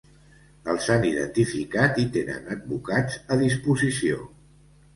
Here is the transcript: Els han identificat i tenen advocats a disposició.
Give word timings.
Els 0.71 0.87
han 0.93 1.05
identificat 1.09 2.01
i 2.05 2.07
tenen 2.17 2.49
advocats 2.57 3.23
a 3.37 3.41
disposició. 3.45 4.21